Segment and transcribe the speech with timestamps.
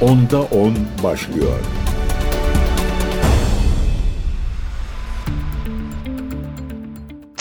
[0.00, 1.60] Onda 10 başlıyor.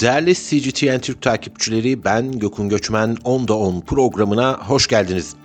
[0.01, 5.35] Değerli CGTN Türk takipçileri ben Gökün Göçmen 10'da 10 programına hoş geldiniz.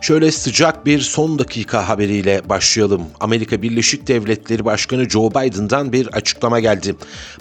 [0.00, 3.02] Şöyle sıcak bir son dakika haberiyle başlayalım.
[3.20, 6.96] Amerika Birleşik Devletleri Başkanı Joe Biden'dan bir açıklama geldi.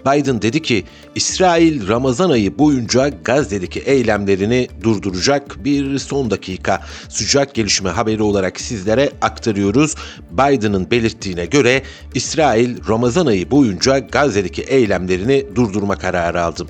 [0.05, 0.83] Biden dedi ki
[1.15, 9.11] İsrail Ramazan ayı boyunca Gazze'deki eylemlerini durduracak bir son dakika sıcak gelişme haberi olarak sizlere
[9.21, 9.96] aktarıyoruz.
[10.32, 11.83] Biden'ın belirttiğine göre
[12.15, 16.61] İsrail Ramazan ayı boyunca Gazze'deki eylemlerini durdurma kararı aldı.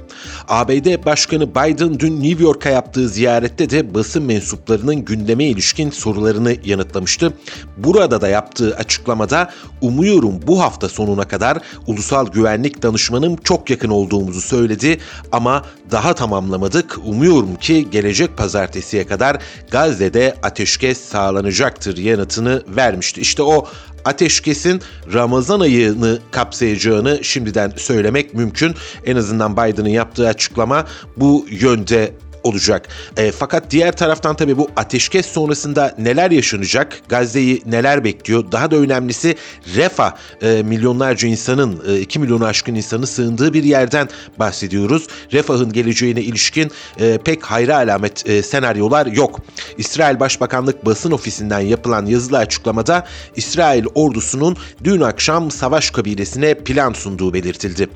[0.48, 7.34] ABD Başkanı Biden dün New York'a yaptığı ziyarette de basın mensuplarının gündeme ilişkin sorularını yanıtlamıştı.
[7.78, 9.50] Burada da yaptığı açıklamada
[9.82, 15.00] umuyorum bu hafta sonuna kadar ulusal güvenlik danışmanım çok yakın olduğumuzu söyledi
[15.32, 16.98] ama daha tamamlamadık.
[17.06, 19.38] Umuyorum ki gelecek pazartesiye kadar
[19.72, 23.22] Gazze'de ateşkes sağlanacaktır yanıtını vermişti.
[23.22, 23.68] İşte o
[24.06, 24.82] ateşkesin
[25.14, 28.76] Ramazan ayını kapsayacağını şimdiden söylemek mümkün.
[29.06, 30.86] En azından Biden'ın yaptığı açıklama
[31.18, 32.88] bu yönde olacak.
[33.18, 37.02] E, fakat diğer taraftan tabii bu ateşkes sonrasında neler yaşanacak?
[37.10, 38.52] Gazze'yi neler bekliyor?
[38.52, 39.36] Daha da önemlisi
[39.76, 40.12] Refah
[40.42, 45.08] e, milyonlarca insanın, e, 2 milyonu aşkın insanı sığındığı bir yerden bahsediyoruz.
[45.34, 49.40] Refah'ın geleceğine ilişkin e, pek hayra alamet e, senaryolar yok.
[49.78, 57.34] İsrail Başbakanlık basın ofisinden yapılan yazılı açıklamada İsrail ordusunun dün akşam savaş kabinesine plan sunduğu
[57.34, 57.90] belirtildi.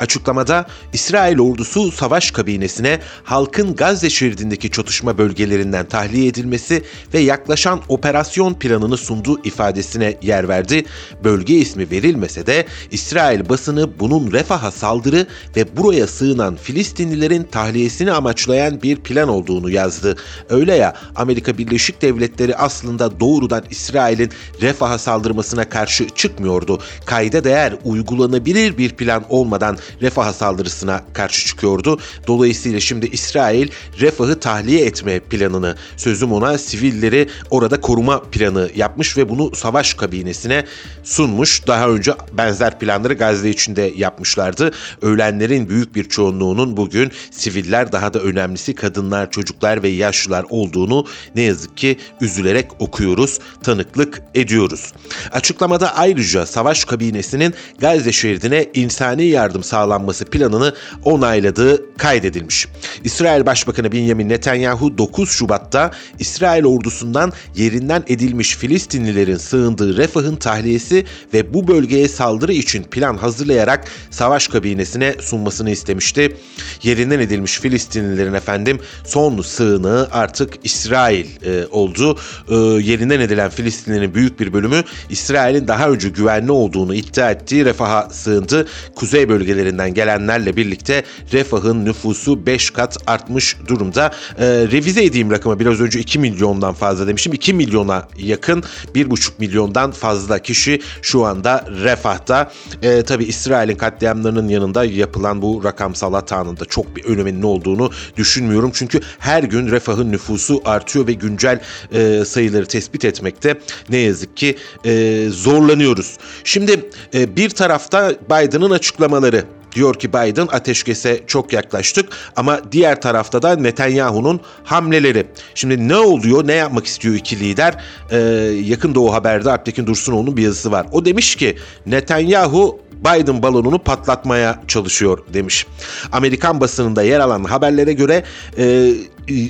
[0.00, 6.82] Açıklamada İsrail ordusu savaş kabinesine halkın Gazze şeridindeki çatışma bölgelerinden tahliye edilmesi
[7.14, 10.84] ve yaklaşan operasyon planını sunduğu ifadesine yer verdi.
[11.24, 18.82] Bölge ismi verilmese de İsrail basını bunun refaha saldırı ve buraya sığınan Filistinlilerin tahliyesini amaçlayan
[18.82, 20.16] bir plan olduğunu yazdı.
[20.50, 24.30] Öyle ya Amerika Birleşik Devletleri aslında doğrudan İsrail'in
[24.62, 26.80] refaha saldırmasına karşı çıkmıyordu.
[27.06, 32.00] Kayda değer uygulanabilir bir plan olmadan refaha saldırısına karşı çıkıyordu.
[32.26, 33.67] Dolayısıyla şimdi İsrail
[34.00, 40.64] refahı tahliye etme planını sözüm ona sivilleri orada koruma planı yapmış ve bunu savaş kabinesine
[41.04, 41.66] sunmuş.
[41.66, 44.70] Daha önce benzer planları Gazze içinde yapmışlardı.
[45.02, 51.42] Ölenlerin büyük bir çoğunluğunun bugün siviller daha da önemlisi kadınlar, çocuklar ve yaşlılar olduğunu ne
[51.42, 54.92] yazık ki üzülerek okuyoruz, tanıklık ediyoruz.
[55.32, 60.74] Açıklamada ayrıca savaş kabinesinin Gazze şeridine insani yardım sağlanması planını
[61.04, 62.66] onayladığı kaydedilmiş.
[63.04, 71.04] İsrail Başbakanı Benjamin Netanyahu 9 Şubat'ta İsrail ordusundan yerinden edilmiş Filistinlilerin sığındığı Refah'ın tahliyesi
[71.34, 76.36] ve bu bölgeye saldırı için plan hazırlayarak savaş kabinesine sunmasını istemişti.
[76.82, 82.18] Yerinden edilmiş Filistinlilerin efendim son sığınağı artık İsrail e, oldu.
[82.48, 88.10] E, yerinden edilen Filistinlilerin büyük bir bölümü İsrail'in daha önce güvenli olduğunu iddia ettiği Refah'a
[88.10, 88.66] sığındı.
[88.94, 94.10] Kuzey bölgelerinden gelenlerle birlikte Refah'ın nüfusu 5 kat artmış durumda.
[94.38, 97.32] E, revize edeyim rakamı biraz önce 2 milyondan fazla demişim.
[97.32, 98.64] 2 milyona yakın
[98.94, 102.52] 1,5 milyondan fazla kişi şu anda Refah'ta.
[102.82, 108.70] E, Tabi İsrail'in katliamlarının yanında yapılan bu rakamsal hatanın da çok bir öneminin olduğunu düşünmüyorum.
[108.74, 111.60] Çünkü her gün Refah'ın nüfusu artıyor ve güncel
[111.92, 116.16] e, sayıları tespit etmekte ne yazık ki e, zorlanıyoruz.
[116.44, 119.44] Şimdi e, bir tarafta Biden'ın açıklamaları
[119.78, 125.26] Diyor ki Biden ateşkese çok yaklaştık ama diğer tarafta da Netanyahu'nun hamleleri.
[125.54, 127.74] Şimdi ne oluyor, ne yapmak istiyor iki lider?
[128.10, 128.16] Ee,
[128.64, 130.86] Yakın Doğu Haber'de Alptekin Dursunoğlu'nun bir yazısı var.
[130.92, 131.56] O demiş ki
[131.86, 135.66] Netanyahu Biden balonunu patlatmaya çalışıyor demiş.
[136.12, 138.24] Amerikan basınında yer alan haberlere göre
[138.58, 138.92] e,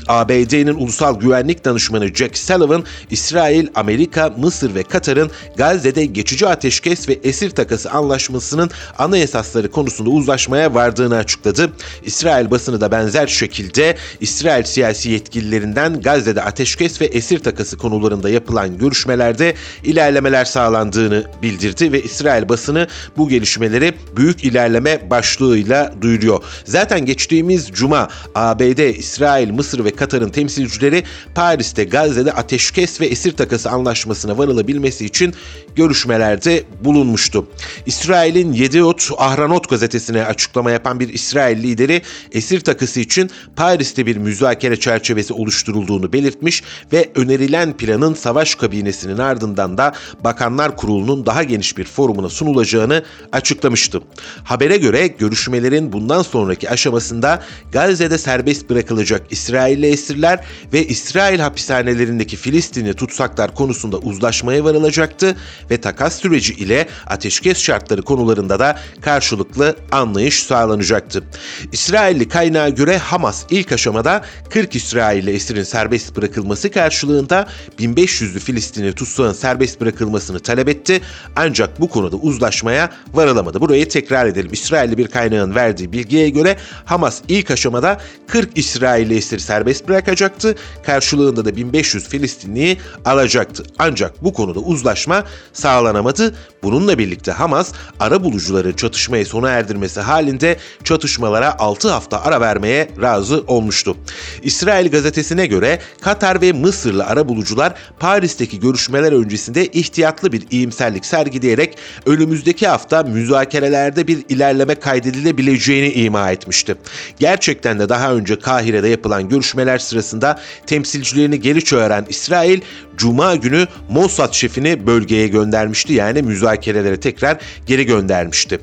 [0.09, 7.19] ABD'nin ulusal güvenlik danışmanı Jack Sullivan, İsrail, Amerika, Mısır ve Katar'ın Gazze'de geçici ateşkes ve
[7.25, 11.71] esir takası anlaşmasının ana esasları konusunda uzlaşmaya vardığını açıkladı.
[12.05, 18.79] İsrail basını da benzer şekilde İsrail siyasi yetkililerinden Gazze'de ateşkes ve esir takası konularında yapılan
[18.79, 19.55] görüşmelerde
[19.85, 22.87] ilerlemeler sağlandığını bildirdi ve İsrail basını
[23.17, 26.43] bu gelişmeleri büyük ilerleme başlığıyla duyuruyor.
[26.65, 31.05] Zaten geçtiğimiz cuma ABD, İsrail, Mısır ve Katar'ın temsilcileri
[31.35, 35.35] Paris'te Gazze'de ateşkes ve esir takası anlaşmasına varılabilmesi için
[35.77, 37.47] görüşmelerde bulunmuştu.
[37.87, 44.81] İsrail'in Yediot Ahranot gazetesine açıklama yapan bir İsrail lideri esir takası için Paris'te bir müzakere
[44.81, 46.63] çerçevesi oluşturulduğunu belirtmiş
[46.93, 49.93] ve önerilen planın savaş kabinesinin ardından da
[50.25, 54.01] Bakanlar Kurulu'nun daha geniş bir forumuna sunulacağını açıklamıştı.
[54.45, 57.43] Habere göre görüşmelerin bundan sonraki aşamasında
[57.73, 60.41] Gazze'de serbest bırakılacak İsrail İsrailli esirler
[60.73, 65.37] ve İsrail hapishanelerindeki Filistinli tutsaklar konusunda uzlaşmaya varılacaktı
[65.71, 71.25] ve takas süreci ile ateşkes şartları konularında da karşılıklı anlayış sağlanacaktı.
[71.73, 77.47] İsrailli kaynağa göre Hamas ilk aşamada 40 İsrailli esirin serbest bırakılması karşılığında
[77.79, 81.01] 1500'lü Filistinli tutsağın serbest bırakılmasını talep etti
[81.37, 83.61] ancak bu konuda uzlaşmaya varılamadı.
[83.61, 84.51] Burayı tekrar edelim.
[84.53, 90.55] İsrailli bir kaynağın verdiği bilgiye göre Hamas ilk aşamada 40 İsrailli esir serbest bırakacaktı.
[90.83, 93.63] Karşılığında da 1500 Filistinliyi alacaktı.
[93.79, 96.35] Ancak bu konuda uzlaşma sağlanamadı.
[96.63, 103.45] Bununla birlikte Hamas ara bulucuların çatışmayı sona erdirmesi halinde çatışmalara 6 hafta ara vermeye razı
[103.47, 103.97] olmuştu.
[104.43, 111.79] İsrail gazetesine göre Katar ve Mısırlı ara bulucular Paris'teki görüşmeler öncesinde ihtiyatlı bir iyimserlik sergileyerek
[112.07, 116.77] önümüzdeki hafta müzakerelerde bir ilerleme kaydedilebileceğini ima etmişti.
[117.19, 122.61] Gerçekten de daha önce Kahire'de yapılan görüşmeler sırasında temsilcilerini geri çağıran İsrail,
[122.97, 125.93] Cuma günü Mossad şefini bölgeye göndermişti.
[125.93, 128.61] Yani müzakerelere tekrar geri göndermişti.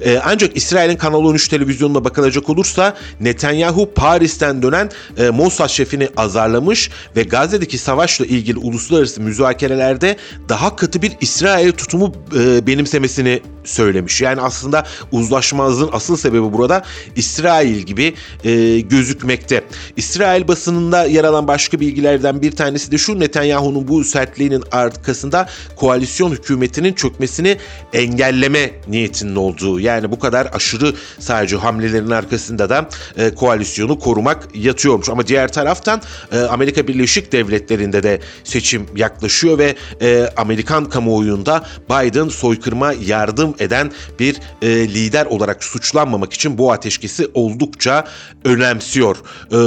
[0.00, 6.90] Ee, ancak İsrail'in Kanal 13 televizyonuna bakılacak olursa Netanyahu Paris'ten dönen e, Mossad şefini azarlamış
[7.16, 10.16] ve Gazze'deki savaşla ilgili uluslararası müzakerelerde
[10.48, 14.20] daha katı bir İsrail tutumu e, benimsemesini söylemiş.
[14.20, 16.82] Yani aslında uzlaşmazlığın asıl sebebi burada
[17.16, 19.64] İsrail gibi e, gözükmekte.
[19.96, 20.07] İsrail
[20.48, 26.92] basınında yer alan başka bilgilerden bir tanesi de şu Netanyahu'nun bu sertliğinin arkasında koalisyon hükümetinin
[26.92, 27.56] çökmesini
[27.92, 29.80] engelleme niyetinin olduğu.
[29.80, 35.08] Yani bu kadar aşırı sadece hamlelerin arkasında da e, koalisyonu korumak yatıyormuş.
[35.08, 36.02] Ama diğer taraftan
[36.32, 43.92] e, Amerika Birleşik Devletleri'nde de seçim yaklaşıyor ve e, Amerikan kamuoyunda Biden soykırma yardım eden
[44.18, 48.04] bir e, lider olarak suçlanmamak için bu ateşkesi oldukça
[48.44, 49.16] önemsiyor.
[49.52, 49.58] E,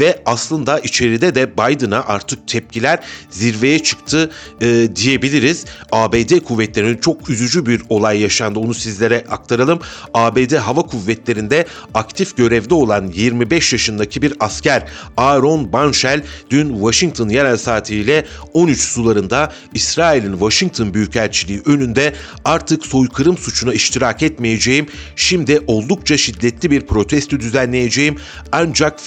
[0.00, 2.98] ve aslında içeride de Biden'a artık tepkiler
[3.30, 4.30] zirveye çıktı
[4.60, 5.64] e, diyebiliriz.
[5.92, 8.58] ABD kuvvetlerinin çok üzücü bir olay yaşandı.
[8.58, 9.78] Onu sizlere aktaralım.
[10.14, 17.56] ABD Hava Kuvvetleri'nde aktif görevde olan 25 yaşındaki bir asker Aaron Banshel dün Washington yerel
[17.56, 22.14] saatiyle 13 sularında İsrail'in Washington Büyükelçiliği önünde
[22.44, 24.86] artık soykırım suçuna iştirak etmeyeceğim.
[25.16, 28.16] Şimdi oldukça şiddetli bir protesto düzenleyeceğim.
[28.52, 29.00] Ancak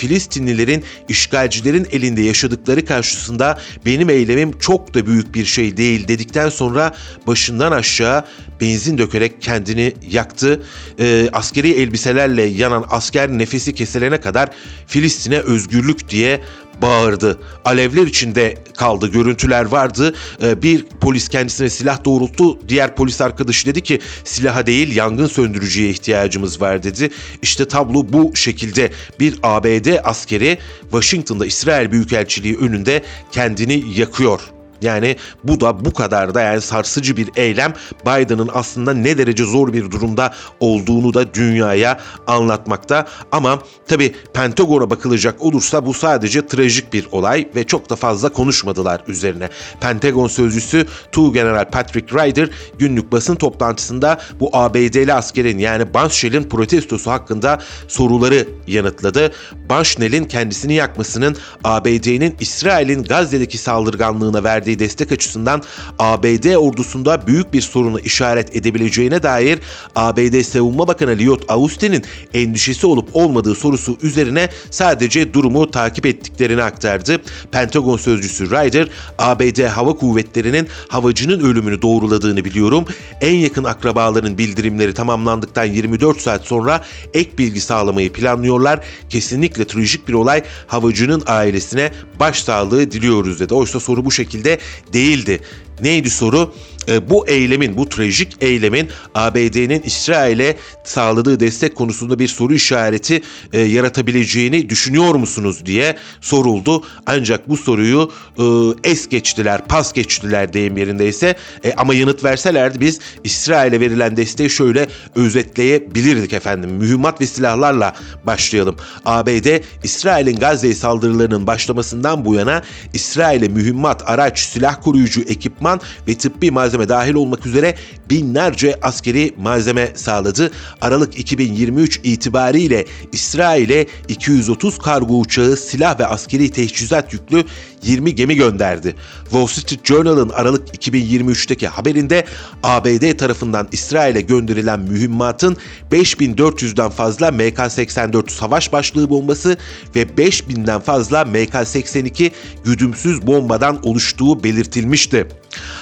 [0.60, 6.96] Filistinlilerin işgalcilerin elinde yaşadıkları karşısında benim eylemim çok da büyük bir şey değil dedikten sonra
[7.28, 8.26] başından aşağı
[8.62, 10.64] benzin dökerek kendini yaktı.
[11.00, 14.50] E, askeri elbiselerle yanan asker nefesi kesilene kadar
[14.88, 16.42] Filistin'e özgürlük diye
[16.82, 17.40] bağırdı.
[17.66, 19.08] Alevler içinde kaldı.
[19.08, 20.16] Görüntüler vardı.
[20.42, 22.68] Ee, bir polis kendisine silah doğrulttu.
[22.70, 27.10] Diğer polis arkadaşı dedi ki silaha değil yangın söndürücüye ihtiyacımız var dedi.
[27.42, 28.92] İşte tablo bu şekilde.
[29.20, 34.40] Bir ABD askeri Washington'da İsrail Büyükelçiliği önünde kendini yakıyor.
[34.82, 37.74] Yani bu da bu kadar da yani sarsıcı bir eylem
[38.06, 43.08] Biden'ın aslında ne derece zor bir durumda olduğunu da dünyaya anlatmakta.
[43.32, 49.04] Ama tabi Pentagon'a bakılacak olursa bu sadece trajik bir olay ve çok da fazla konuşmadılar
[49.08, 49.50] üzerine.
[49.82, 52.50] Pentagon sözcüsü Tu General Patrick Ryder
[52.80, 59.32] günlük basın toplantısında bu ABD'li askerin yani Banshell'in protestosu hakkında soruları yanıtladı.
[59.70, 65.62] Banshell'in kendisini yakmasının ABD'nin İsrail'in Gazze'deki saldırganlığına verdiği verdiği destek açısından
[66.00, 69.60] ABD ordusunda büyük bir sorunu işaret edebileceğine dair
[69.96, 77.22] ABD Savunma Bakanı Lloyd Austin'in endişesi olup olmadığı sorusu üzerine sadece durumu takip ettiklerini aktardı.
[77.52, 82.86] Pentagon sözcüsü Ryder, ABD Hava Kuvvetleri'nin havacının ölümünü doğruladığını biliyorum.
[83.22, 86.84] En yakın akrabaların bildirimleri tamamlandıktan 24 saat sonra
[87.14, 88.80] ek bilgi sağlamayı planlıyorlar.
[89.10, 93.54] Kesinlikle trajik bir olay havacının ailesine başsağlığı diliyoruz dedi.
[93.54, 94.59] Oysa soru bu şekilde
[94.94, 95.42] değildi.
[95.82, 96.54] Neydi soru?
[96.90, 103.22] E, bu eylemin, bu trajik eylemin ABD'nin İsrail'e sağladığı destek konusunda bir soru işareti
[103.54, 106.84] e, yaratabileceğini düşünüyor musunuz diye soruldu.
[107.06, 108.44] Ancak bu soruyu e,
[108.90, 111.36] es geçtiler, pas geçtiler deyim yerindeyse.
[111.78, 116.70] Ama yanıt verselerdi biz İsrail'e verilen desteği şöyle özetleyebilirdik efendim.
[116.70, 117.96] Mühimmat ve silahlarla
[118.26, 118.76] başlayalım.
[119.06, 122.62] ABD, İsrail'in Gazze saldırılarının başlamasından bu yana
[122.94, 127.76] İsrail'e mühimmat, araç, silah koruyucu ekipman ekipman ve tıbbi malzeme dahil olmak üzere
[128.10, 130.52] binlerce askeri malzeme sağladı.
[130.82, 137.44] Aralık 2023 itibariyle İsrail'e 230 kargo uçağı, silah ve askeri teçhizat yüklü
[137.84, 138.96] 20 gemi gönderdi.
[139.24, 142.26] Wall Street Journal'ın Aralık 2023'teki haberinde
[142.64, 145.58] ABD tarafından İsrail'e gönderilen mühimmatın
[145.92, 149.58] 5400'den fazla MK-84 savaş başlığı bombası
[149.96, 152.32] ve 5000'den fazla MK-82
[152.64, 155.28] güdümsüz bombadan oluştuğu belirtilmişti.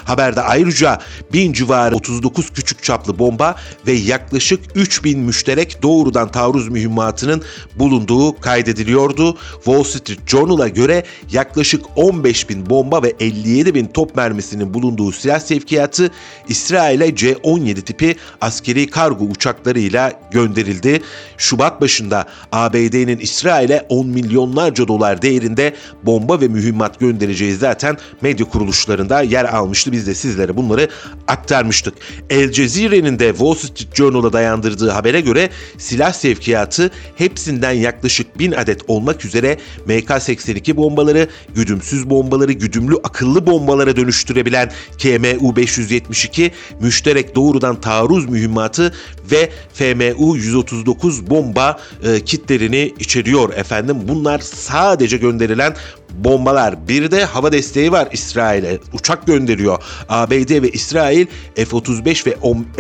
[0.06, 1.00] Haberde ayrıca
[1.34, 3.56] 1000 civarı 39 küçük çaplı bomba
[3.88, 7.44] ve yaklaşık 3000 müşterek doğrudan taarruz mühimmatının
[7.76, 9.38] bulunduğu kaydediliyordu.
[9.56, 15.40] Wall Street Journal'a göre yaklaşık 15 bin bomba ve 57 bin top mermisinin bulunduğu silah
[15.40, 16.12] sevkiyatı
[16.50, 21.02] İsrail'e C-17 tipi askeri kargo uçaklarıyla gönderildi.
[21.38, 29.22] Şubat başında ABD'nin İsrail'e 10 milyonlarca dolar değerinde bomba ve mühimmat göndereceği zaten medya kuruluşlarında
[29.22, 29.67] yer almıştı.
[29.92, 30.90] Biz de sizlere bunları
[31.28, 31.94] aktarmıştık.
[32.30, 38.82] El Cezire'nin de Wall Street Journal'a dayandırdığı habere göre silah sevkiyatı hepsinden yaklaşık 1000 adet
[38.88, 39.58] olmak üzere
[39.88, 48.94] MK-82 bombaları, güdümsüz bombaları, güdümlü akıllı bombalara dönüştürebilen KMU-572, müşterek doğrudan taarruz mühimmatı
[49.32, 53.98] ve FMU-139 bomba e, kitlerini içeriyor efendim.
[54.08, 55.76] Bunlar sadece gönderilen
[56.18, 56.88] bombalar.
[56.88, 58.80] Bir de hava desteği var İsrail'e.
[58.94, 59.84] Uçak gönderiyor.
[60.10, 62.32] ABD ve İsrail F-35 ve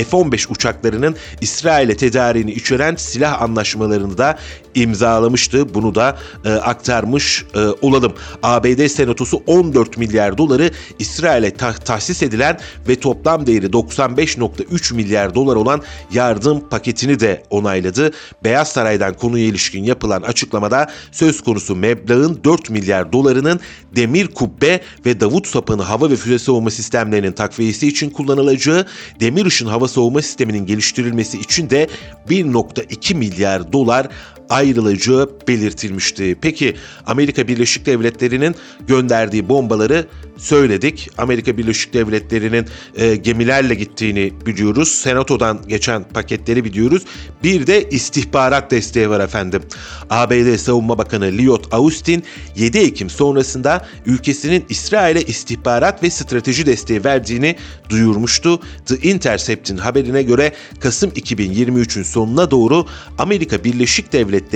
[0.03, 4.37] F-15 uçaklarının İsrail'e tedariğini içeren silah anlaşmalarını da
[4.75, 5.73] imzalamıştı.
[5.73, 8.13] Bunu da e, aktarmış e, olalım.
[8.43, 15.55] ABD Senatosu 14 milyar doları İsrail'e ta- tahsis edilen ve toplam değeri 95.3 milyar dolar
[15.55, 15.81] olan
[16.13, 18.11] yardım paketini de onayladı.
[18.43, 23.59] Beyaz Saray'dan konuya ilişkin yapılan açıklamada söz konusu meblağın 4 milyar dolarının
[23.95, 28.85] demir kubbe ve Davut sapını hava ve füze savunma sistemlerinin takviyesi için kullanılacağı,
[29.19, 31.87] demir ışın hava savunma sisteminin geliştirilmesi için de
[32.29, 34.07] 1.2 milyar dolar
[34.57, 36.37] ayrılacağı belirtilmişti.
[36.41, 38.55] Peki Amerika Birleşik Devletleri'nin
[38.87, 40.05] gönderdiği bombaları
[40.37, 41.09] söyledik.
[41.17, 44.87] Amerika Birleşik Devletleri'nin e, gemilerle gittiğini biliyoruz.
[44.87, 47.03] Senato'dan geçen paketleri biliyoruz.
[47.43, 49.61] Bir de istihbarat desteği var efendim.
[50.09, 52.23] ABD Savunma Bakanı Lloyd Austin
[52.55, 57.55] 7 Ekim sonrasında ülkesinin İsrail'e istihbarat ve strateji desteği verdiğini
[57.89, 58.59] duyurmuştu.
[58.85, 62.85] The Intercept'in haberine göre Kasım 2023'ün sonuna doğru
[63.17, 64.46] Amerika Birleşik Devletleri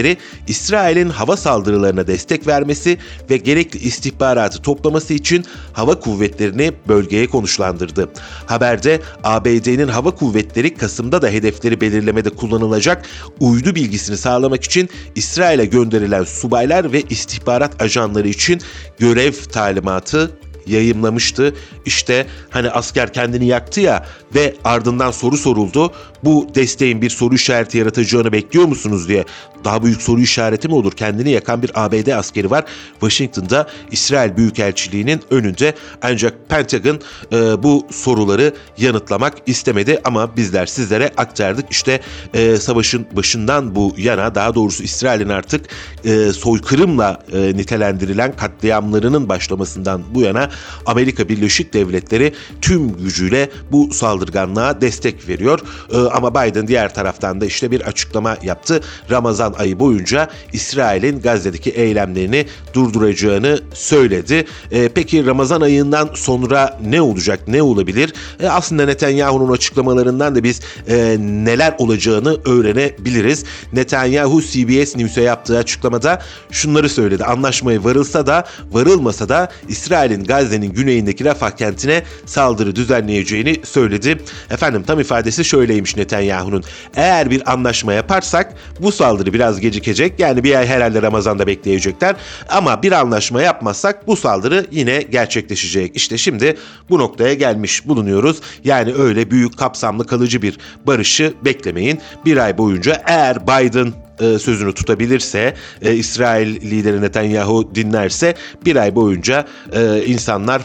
[0.47, 2.97] İsrail'in hava saldırılarına destek vermesi
[3.29, 8.09] ve gerekli istihbaratı toplaması için hava kuvvetlerini bölgeye konuşlandırdı.
[8.45, 13.05] Haberde ABD'nin hava kuvvetleri Kasım'da da hedefleri belirlemede kullanılacak
[13.39, 18.61] uydu bilgisini sağlamak için İsrail'e gönderilen subaylar ve istihbarat ajanları için
[18.99, 20.31] görev talimatı
[20.67, 21.55] yayımlamıştı.
[21.85, 25.93] İşte hani asker kendini yaktı ya ve ardından soru soruldu.
[26.23, 29.25] Bu desteğin bir soru işareti yaratacağını bekliyor musunuz diye.
[29.63, 30.91] Daha büyük soru işareti mi olur?
[30.91, 32.65] Kendini yakan bir ABD askeri var.
[32.91, 36.99] Washington'da İsrail Büyükelçiliği'nin önünde ancak Pentagon
[37.33, 41.71] e, bu soruları yanıtlamak istemedi ama bizler sizlere aktardık.
[41.71, 42.01] İşte
[42.33, 45.65] e, savaşın başından bu yana daha doğrusu İsrail'in artık
[46.05, 50.49] e, soykırımla e, nitelendirilen katliamlarının başlamasından bu yana
[50.85, 55.59] Amerika Birleşik Devletleri tüm gücüyle bu saldırganlığa destek veriyor.
[55.93, 58.81] E, ama Biden diğer taraftan da işte bir açıklama yaptı.
[59.09, 64.45] Ramazan ayı boyunca İsrail'in Gazze'deki eylemlerini durduracağını söyledi.
[64.71, 68.13] E, peki Ramazan ayından sonra ne olacak, ne olabilir?
[68.39, 73.43] E, aslında Netanyahu'nun açıklamalarından da biz e, neler olacağını öğrenebiliriz.
[73.73, 77.25] Netanyahu CBS News'e yaptığı açıklamada şunları söyledi.
[77.25, 84.17] Anlaşmaya varılsa da varılmasa da İsrail'in Gazze'nin güneyindeki Rafah kentine saldırı düzenleyeceğini söyledi.
[84.49, 86.63] Efendim tam ifadesi şöyleymiş Netanyahu'nun.
[86.95, 90.19] Eğer bir anlaşma yaparsak bu saldırı biraz gecikecek.
[90.19, 92.15] Yani bir ay herhalde Ramazan'da bekleyecekler.
[92.49, 95.95] Ama bir anlaşma yapmazsak bu saldırı yine gerçekleşecek.
[95.95, 96.57] İşte şimdi
[96.89, 98.41] bu noktaya gelmiş bulunuyoruz.
[98.63, 100.57] Yani öyle büyük kapsamlı kalıcı bir
[100.87, 101.99] barışı beklemeyin.
[102.25, 108.95] Bir ay boyunca eğer Biden e, sözünü tutabilirse, e, İsrail lideri Netanyahu dinlerse bir ay
[108.95, 110.61] boyunca e, insanlar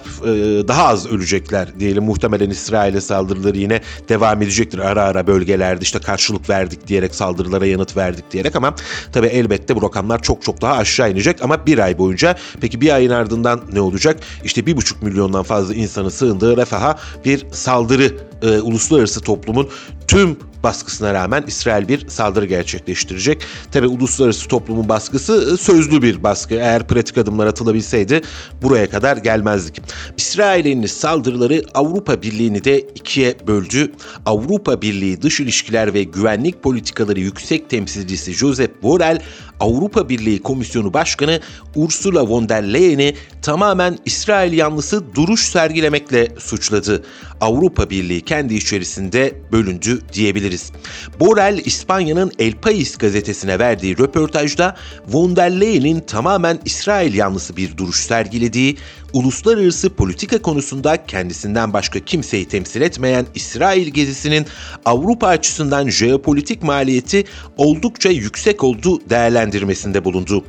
[0.69, 2.05] daha az ölecekler diyelim.
[2.05, 7.97] Muhtemelen İsrail'e saldırıları yine devam edecektir ara ara bölgelerde işte karşılık verdik diyerek saldırılara yanıt
[7.97, 8.75] verdik diyerek ama
[9.13, 12.95] tabii elbette bu rakamlar çok çok daha aşağı inecek ama bir ay boyunca peki bir
[12.95, 14.21] ayın ardından ne olacak?
[14.45, 18.13] İşte bir buçuk milyondan fazla insanı sığındığı Refah'a bir saldırı
[18.43, 19.69] e, uluslararası toplumun
[20.09, 23.43] tüm baskısına rağmen İsrail bir saldırı gerçekleştirecek.
[23.73, 26.55] Tabi uluslararası toplumun baskısı e, sözlü bir baskı.
[26.55, 28.21] Eğer pratik adımlar atılabilseydi
[28.63, 29.83] buraya kadar gelmezdik.
[30.17, 33.93] İsrail'in saldırıları Avrupa Birliği'ni de ikiye böldü.
[34.27, 39.19] Avrupa Birliği Dış İlişkiler ve Güvenlik Politikaları Yüksek Temsilcisi Josep Borrell
[39.61, 41.41] Avrupa Birliği Komisyonu Başkanı
[41.75, 47.05] Ursula von der Leyen'i tamamen İsrail yanlısı duruş sergilemekle suçladı.
[47.41, 50.73] Avrupa Birliği kendi içerisinde bölündü diyebiliriz.
[51.21, 54.77] Borrell İspanya'nın El País gazetesine verdiği röportajda
[55.09, 58.77] von der Leyen'in tamamen İsrail yanlısı bir duruş sergilediği,
[59.13, 64.47] uluslararası politika konusunda kendisinden başka kimseyi temsil etmeyen İsrail gezisinin
[64.85, 67.25] Avrupa açısından jeopolitik maliyeti
[67.57, 70.45] oldukça yüksek olduğu değerlendirmesinde bulundu.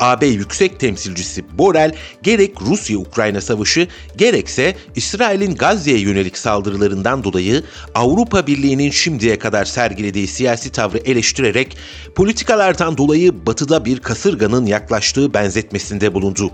[0.00, 8.90] AB Yüksek Temsilcisi Borrell gerek Rusya-Ukrayna savaşı gerekse İsrail'in Gazze'ye yönelik saldırılarından dolayı Avrupa Birliği'nin
[8.90, 11.76] şimdiye kadar sergilediği siyasi tavrı eleştirerek
[12.14, 16.50] politikalardan dolayı batıda bir kasırganın yaklaştığı benzetmesinde bulundu.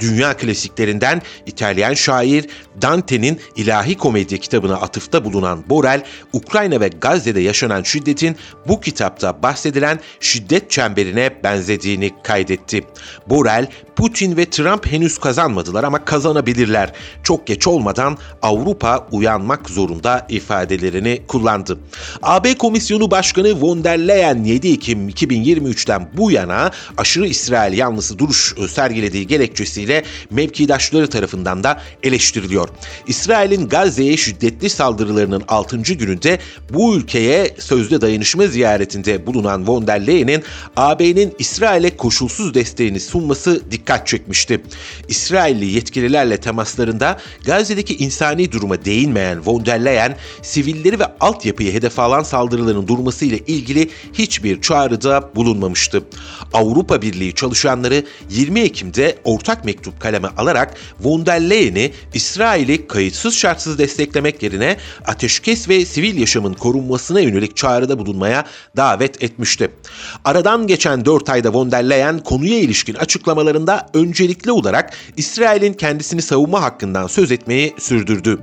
[0.00, 0.36] Dünya
[0.82, 2.46] klasiklerinden İtalyan şair
[2.82, 8.36] Dante'nin İlahi Komedya kitabına atıfta bulunan Borel, Ukrayna ve Gazze'de yaşanan şiddetin
[8.68, 12.84] bu kitapta bahsedilen şiddet çemberine benzediğini kaydetti.
[13.26, 16.92] Borel, Putin ve Trump henüz kazanmadılar ama kazanabilirler.
[17.22, 21.78] Çok geç olmadan Avrupa uyanmak zorunda ifadelerini kullandı.
[22.22, 28.54] AB Komisyonu Başkanı von der Leyen 7 Ekim 2023'ten bu yana aşırı İsrail yanlısı duruş
[28.70, 30.04] sergilediği gerekçesiyle
[30.72, 32.68] mevkidaşları tarafından da eleştiriliyor.
[33.06, 35.76] İsrail'in Gazze'ye şiddetli saldırılarının 6.
[35.76, 36.38] gününde
[36.70, 40.42] bu ülkeye sözde dayanışma ziyaretinde bulunan von der Leyen'in
[40.76, 44.62] AB'nin İsrail'e koşulsuz desteğini sunması dikkat çekmişti.
[45.08, 52.22] İsrailli yetkililerle temaslarında Gazze'deki insani duruma değinmeyen von der Leyen, sivilleri ve altyapıyı hedef alan
[52.22, 56.02] saldırıların durması ile ilgili hiçbir çağrıda bulunmamıştı.
[56.52, 60.61] Avrupa Birliği çalışanları 20 Ekim'de ortak mektup kaleme alarak
[61.00, 64.76] von der Leyen'i İsrail'i kayıtsız şartsız desteklemek yerine
[65.06, 68.44] ateşkes ve sivil yaşamın korunmasına yönelik çağrıda bulunmaya
[68.76, 69.70] davet etmişti.
[70.24, 76.62] Aradan geçen 4 ayda von der Leyen konuya ilişkin açıklamalarında öncelikli olarak İsrail'in kendisini savunma
[76.62, 78.38] hakkından söz etmeyi sürdürdü.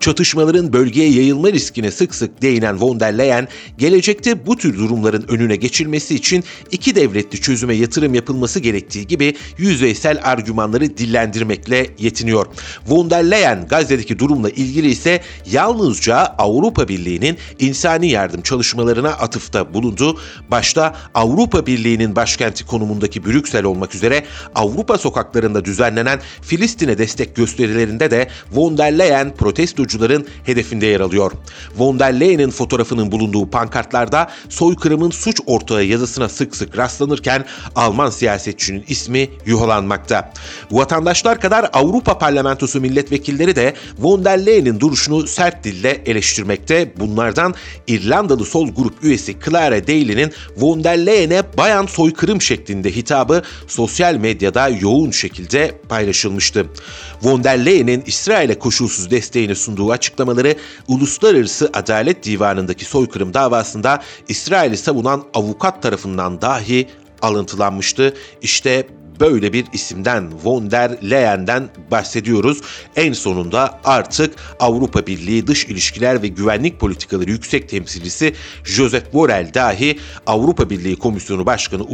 [0.00, 3.48] Çatışmaların bölgeye yayılma riskine sık sık değinen von der Leyen,
[3.78, 10.20] gelecekte bu tür durumların önüne geçilmesi için iki devletli çözüme yatırım yapılması gerektiği gibi yüzeysel
[10.22, 10.96] argümanları
[11.66, 12.46] dillendirmekle yetiniyor.
[12.86, 20.18] Von der Leyen Gazze'deki durumla ilgili ise yalnızca Avrupa Birliği'nin insani yardım çalışmalarına atıfta bulundu.
[20.50, 28.28] Başta Avrupa Birliği'nin başkenti konumundaki Brüksel olmak üzere Avrupa sokaklarında düzenlenen Filistin'e destek gösterilerinde de
[28.52, 31.32] von der Leyen protestocuların hedefinde yer alıyor.
[31.76, 38.84] Von der Leyen'in fotoğrafının bulunduğu pankartlarda soykırımın suç ortağı yazısına sık sık rastlanırken Alman siyasetçinin
[38.88, 40.32] ismi yuhalanmakta.
[40.70, 46.92] Vatandaşlar kadar Avrupa Parlamentosu milletvekilleri de von der Leyen'in duruşunu sert dille eleştirmekte.
[46.96, 47.54] Bunlardan
[47.86, 54.68] İrlandalı sol grup üyesi Clara Daly'nin von der Leyen'e bayan soykırım şeklinde hitabı sosyal medyada
[54.68, 56.66] yoğun şekilde paylaşılmıştı.
[57.22, 60.54] Von der Leyen'in İsrail'e koşulsuz desteğini sunduğu açıklamaları
[60.88, 66.88] Uluslararası Adalet Divanı'ndaki soykırım davasında İsrail'i savunan avukat tarafından dahi
[67.22, 68.14] alıntılanmıştı.
[68.42, 68.86] İşte
[69.20, 72.60] böyle bir isimden von der Leyen'den bahsediyoruz.
[72.96, 79.98] En sonunda artık Avrupa Birliği Dış İlişkiler ve Güvenlik Politikaları Yüksek Temsilcisi Josep Borrell dahi
[80.26, 81.84] Avrupa Birliği Komisyonu Başkanı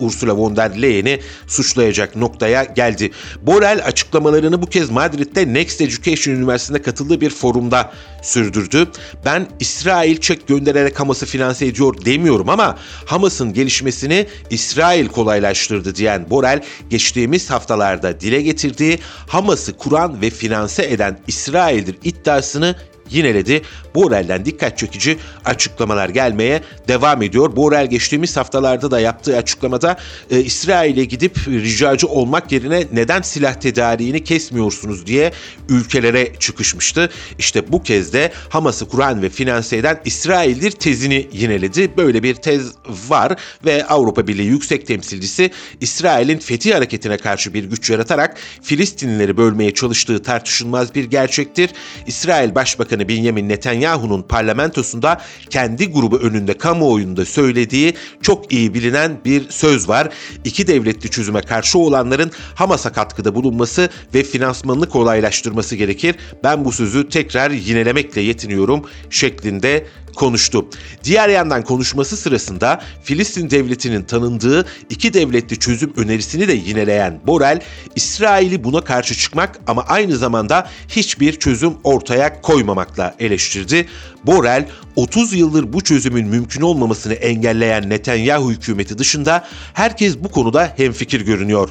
[0.00, 3.10] Ursula von der Leyen'i suçlayacak noktaya geldi.
[3.42, 8.88] Borrell açıklamalarını bu kez Madrid'de Next Education Üniversitesi'nde katıldığı bir forumda sürdürdü.
[9.24, 16.62] Ben İsrail çek göndererek Hamas'ı finanse ediyor demiyorum ama Hamas'ın gelişmesini İsrail kolaylaştırdı diyen Borrell
[16.90, 22.76] geçtiğimiz haftalarda dile getirdiği Hamas'ı kuran ve finanse eden İsrail'dir iddiasını
[23.10, 23.62] yineledi.
[23.94, 27.56] Borel'den dikkat çekici açıklamalar gelmeye devam ediyor.
[27.56, 29.96] Borel geçtiğimiz haftalarda da yaptığı açıklamada
[30.30, 35.32] e, İsrail'e gidip ricacı olmak yerine neden silah tedariğini kesmiyorsunuz diye
[35.68, 37.10] ülkelere çıkışmıştı.
[37.38, 41.96] İşte bu kez de Hamas'ı kuran ve finanse eden İsrail'dir tezini yineledi.
[41.96, 42.72] Böyle bir tez
[43.08, 49.74] var ve Avrupa Birliği Yüksek Temsilcisi İsrail'in Fethi hareketine karşı bir güç yaratarak Filistinlileri bölmeye
[49.74, 51.70] çalıştığı tartışılmaz bir gerçektir.
[52.06, 59.48] İsrail Başbakanı Benjamin Netanyahu Netanyahu'nun parlamentosunda kendi grubu önünde kamuoyunda söylediği çok iyi bilinen bir
[59.50, 60.08] söz var.
[60.44, 66.16] İki devletli çözüme karşı olanların Hamas'a katkıda bulunması ve finansmanını kolaylaştırması gerekir.
[66.44, 69.86] Ben bu sözü tekrar yinelemekle yetiniyorum şeklinde
[70.18, 70.66] konuştu.
[71.04, 77.60] Diğer yandan konuşması sırasında Filistin devletinin tanındığı iki devletli çözüm önerisini de yineleyen Borel,
[77.96, 83.86] İsrail'i buna karşı çıkmak ama aynı zamanda hiçbir çözüm ortaya koymamakla eleştirdi.
[84.26, 91.20] Borel 30 yıldır bu çözümün mümkün olmamasını engelleyen Netanyahu hükümeti dışında herkes bu konuda hemfikir
[91.20, 91.68] görünüyor.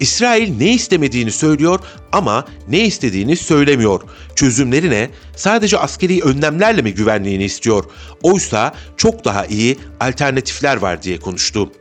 [0.00, 1.80] İsrail ne istemediğini söylüyor
[2.12, 4.00] ama ne istediğini söylemiyor.
[4.36, 5.10] Çözümleri ne?
[5.36, 7.84] Sadece askeri önlemlerle mi güvenliğini istiyor?
[8.22, 11.72] Oysa çok daha iyi alternatifler var diye konuştu.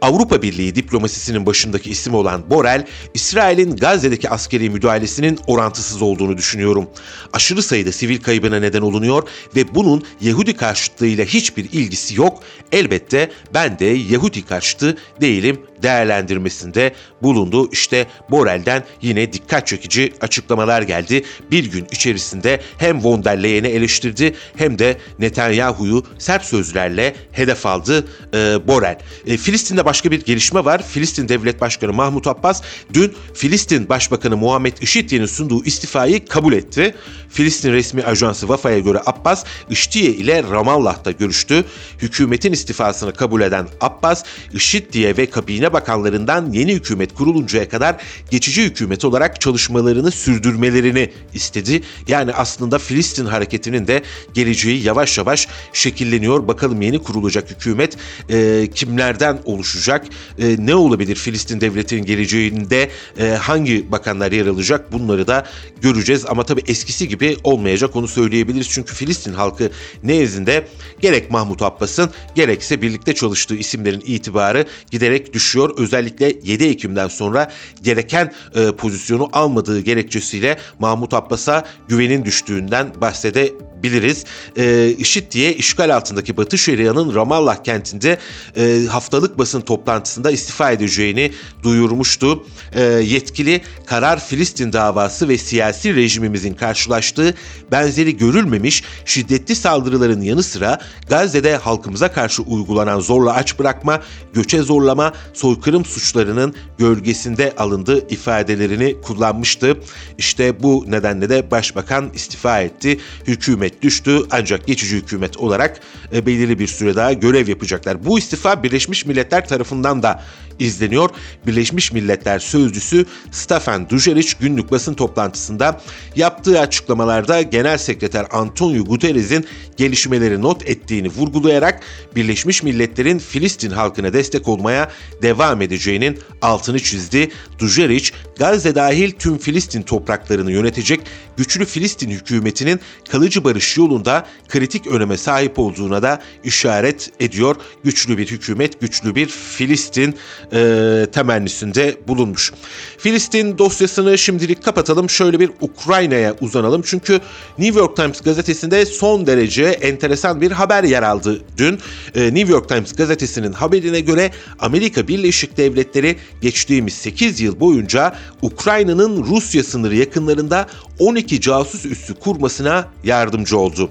[0.00, 6.86] Avrupa Birliği diplomasisinin başındaki isim olan Borel, İsrail'in Gazze'deki askeri müdahalesinin orantısız olduğunu düşünüyorum.
[7.32, 12.42] Aşırı sayıda sivil kaybına neden olunuyor ve bunun Yahudi karşıtlığıyla hiçbir ilgisi yok.
[12.72, 17.68] Elbette ben de Yahudi karşıtı değilim değerlendirmesinde bulundu.
[17.72, 21.24] İşte Borel'den yine dikkat çekici açıklamalar geldi.
[21.50, 28.06] Bir gün içerisinde hem von der Leyen'i eleştirdi hem de Netanyahu'yu sert sözlerle hedef aldı
[28.34, 28.98] e, Borel.
[29.26, 30.82] E, Filistin'de başka bir gelişme var.
[30.82, 32.62] Filistin Devlet Başkanı Mahmut Abbas
[32.94, 36.94] dün Filistin Başbakanı Muhammed IŞİD'in sunduğu istifayı kabul etti.
[37.28, 41.64] Filistin resmi ajansı Vafa'ya göre Abbas, IŞİD'e ile Ramallah'ta görüştü.
[41.98, 47.96] Hükümetin istifasını kabul eden Abbas, IŞİD'e ve kabine bakanlarından yeni hükümet kuruluncaya kadar
[48.30, 51.82] geçici hükümet olarak çalışmalarını sürdürmelerini istedi.
[52.08, 54.02] Yani aslında Filistin hareketinin de
[54.34, 56.48] geleceği yavaş yavaş şekilleniyor.
[56.48, 57.96] Bakalım yeni kurulacak hükümet
[58.30, 60.06] e, kimlerden oluşacak?
[60.38, 64.92] E, ne olabilir Filistin devletinin geleceğinde e, hangi bakanlar yer alacak?
[64.92, 65.46] Bunları da
[65.80, 68.68] göreceğiz ama tabii eskisi gibi olmayacak onu söyleyebiliriz.
[68.70, 69.70] Çünkü Filistin halkı
[70.02, 70.68] nezdinde
[71.00, 75.55] gerek Mahmut Abbas'ın gerekse birlikte çalıştığı isimlerin itibarı giderek düşüyor.
[75.76, 77.50] Özellikle 7 Ekim'den sonra
[77.82, 84.24] gereken e, pozisyonu almadığı gerekçesiyle Mahmut Abbas'a güvenin düştüğünden bahsede biliriz.
[84.56, 88.18] E, IŞİD diye işgal altındaki Batı Şeria'nın Ramallah kentinde
[88.56, 92.44] e, haftalık basın toplantısında istifa edeceğini duyurmuştu.
[92.72, 97.34] E, yetkili karar Filistin davası ve siyasi rejimimizin karşılaştığı
[97.72, 104.02] benzeri görülmemiş şiddetli saldırıların yanı sıra Gazze'de halkımıza karşı uygulanan zorla aç bırakma,
[104.34, 109.76] göçe zorlama, soykırım suçlarının gölgesinde alındığı ifadelerini kullanmıştı.
[110.18, 113.00] İşte bu nedenle de başbakan istifa etti.
[113.26, 115.80] Hükümet düştü ancak geçici hükümet olarak
[116.12, 118.04] e, belirli bir süre daha görev yapacaklar.
[118.04, 120.22] Bu istifa Birleşmiş Milletler tarafından da
[120.58, 121.10] izleniyor.
[121.46, 125.80] Birleşmiş Milletler Sözcüsü Stefan Dujarric günlük basın toplantısında
[126.16, 131.80] yaptığı açıklamalarda Genel Sekreter Antonio Guterres'in gelişmeleri not ettiğini vurgulayarak
[132.16, 134.90] Birleşmiş Milletler'in Filistin halkına destek olmaya
[135.22, 137.28] devam edeceğinin altını çizdi.
[137.58, 141.00] Dujarric, Gazze dahil tüm Filistin topraklarını yönetecek
[141.36, 147.56] güçlü Filistin hükümetinin kalıcı barış yolunda kritik öneme sahip olduğuna da işaret ediyor.
[147.84, 150.14] Güçlü bir hükümet, güçlü bir Filistin
[150.52, 152.52] e, temennisinde bulunmuş.
[152.98, 155.10] Filistin dosyasını şimdilik kapatalım.
[155.10, 156.82] Şöyle bir Ukrayna'ya uzanalım.
[156.84, 157.20] Çünkü
[157.58, 161.78] New York Times gazetesinde son derece enteresan bir haber yer aldı dün.
[162.14, 169.24] E, New York Times gazetesinin haberine göre Amerika Birleşik Devletleri geçtiğimiz 8 yıl boyunca Ukrayna'nın
[169.24, 170.66] Rusya sınırı yakınlarında
[170.98, 173.90] 12 casus üssü kurmasına yardımcı oldu.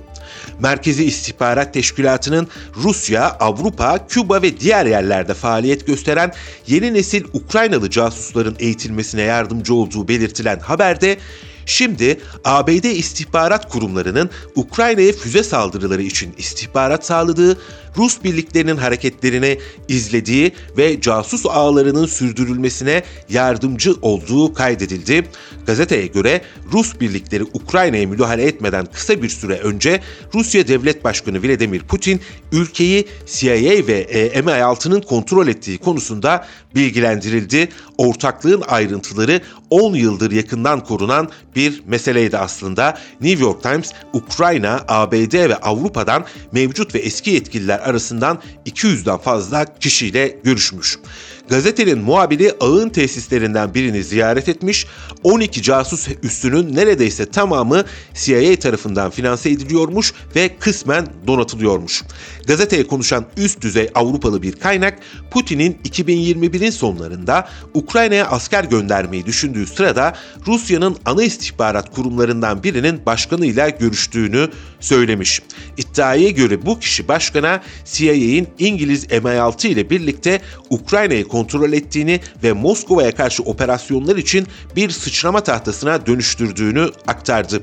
[0.60, 6.34] Merkezi İstihbarat Teşkilatı'nın Rusya, Avrupa, Küba ve diğer yerlerde faaliyet gösteren
[6.68, 11.18] yeni nesil Ukraynalı casusların eğitilmesine yardımcı olduğu belirtilen haberde
[11.66, 17.58] Şimdi ABD istihbarat kurumlarının Ukrayna'ya füze saldırıları için istihbarat sağladığı,
[17.98, 25.28] Rus birliklerinin hareketlerini izlediği ve casus ağlarının sürdürülmesine yardımcı olduğu kaydedildi.
[25.66, 30.02] Gazeteye göre Rus birlikleri Ukrayna'ya müdahale etmeden kısa bir süre önce
[30.34, 37.70] Rusya Devlet Başkanı Vladimir Putin ülkeyi CIA ve e, MI6'nın kontrol ettiği konusunda bilgilendirildi.
[37.98, 39.42] Ortaklığın ayrıntıları
[39.76, 42.98] 10 yıldır yakından korunan bir meseleydi aslında.
[43.22, 50.40] New York Times, Ukrayna, ABD ve Avrupa'dan mevcut ve eski yetkililer arasından 200'den fazla kişiyle
[50.44, 51.00] görüşmüş.
[51.50, 54.88] Gazetenin muhabiri ağın tesislerinden birini ziyaret etmiş,
[55.24, 57.84] 12 casus üssünün neredeyse tamamı
[58.14, 62.04] CIA tarafından finanse ediliyormuş ve kısmen donatılıyormuş.
[62.48, 65.00] Gazeteye konuşan üst düzey Avrupalı bir kaynak,
[65.32, 70.16] Putin'in 2021'in sonlarında Ukrayna'ya asker göndermeyi düşündüğü sırada
[70.48, 75.42] Rusya'nın ana istihbarat kurumlarından birinin başkanıyla görüştüğünü söylemiş.
[75.78, 83.16] İddiaya göre bu kişi başkana CIA'in İngiliz MI6 ile birlikte Ukrayna'yı kontrol ettiğini ve Moskova'ya
[83.16, 87.62] karşı operasyonlar için bir sıçrama tahtasına dönüştürdüğünü aktardı.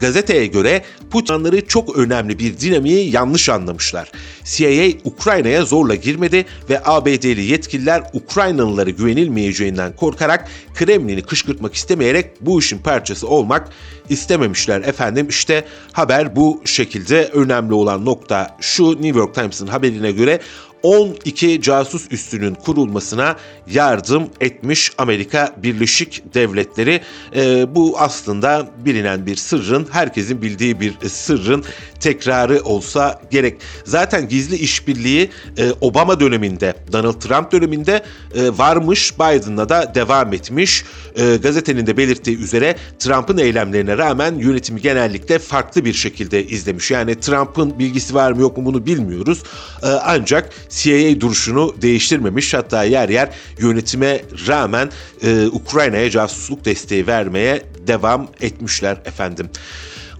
[0.00, 4.12] Gazeteye göre Putin'leri çok önemli bir dinamiği yanlış anlamışlar.
[4.44, 12.78] CIA Ukrayna'ya zorla girmedi ve ABD'li yetkililer Ukraynalılara güvenilmeyeceğinden korkarak Kremlin'i kışkırtmak istemeyerek bu işin
[12.78, 13.68] parçası olmak
[14.08, 15.28] istememişler efendim.
[15.28, 20.40] İşte haber bu şekilde önemli olan nokta şu New York Times'ın haberine göre
[20.82, 23.36] 12 casus üssünün kurulmasına
[23.70, 27.00] yardım etmiş Amerika Birleşik Devletleri.
[27.36, 31.64] E, bu aslında bilinen bir sırrın, herkesin bildiği bir sırrın
[32.00, 33.56] tekrarı olsa gerek.
[33.84, 38.02] Zaten gizli işbirliği e, Obama döneminde, Donald Trump döneminde
[38.34, 40.84] e, varmış, Biden'la da devam etmiş.
[41.16, 46.90] E, gazetenin de belirttiği üzere Trump'ın eylemlerine rağmen yönetimi genellikle farklı bir şekilde izlemiş.
[46.90, 49.42] Yani Trump'ın bilgisi var mı yok mu bunu bilmiyoruz.
[49.82, 54.90] E, ancak CIA duruşunu değiştirmemiş hatta yer yer yönetime rağmen
[55.22, 59.50] e, Ukrayna'ya casusluk desteği vermeye devam etmişler efendim.